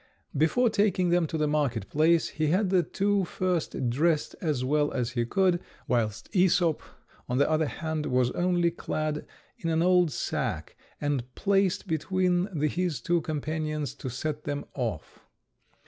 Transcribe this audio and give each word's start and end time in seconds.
Before 0.35 0.67
taking 0.71 1.09
them 1.09 1.27
to 1.27 1.37
the 1.37 1.45
market 1.47 1.87
place 1.87 2.29
he 2.29 2.47
had 2.47 2.71
the 2.71 2.81
two 2.81 3.23
first 3.23 3.87
dressed 3.91 4.35
as 4.41 4.65
well 4.65 4.91
as 4.91 5.11
he 5.11 5.27
could, 5.27 5.61
whilst 5.87 6.31
Æsop, 6.31 6.79
on 7.29 7.37
the 7.37 7.47
other 7.47 7.67
hand, 7.67 8.07
was 8.07 8.31
only 8.31 8.71
clad 8.71 9.27
in 9.59 9.69
an 9.69 9.83
old 9.83 10.09
sack, 10.11 10.75
and 10.99 11.25
placed 11.35 11.85
between 11.85 12.47
his 12.67 12.99
two 12.99 13.21
companions 13.21 13.93
to 13.93 14.09
set 14.09 14.45
them 14.45 14.65
off. 14.73 15.19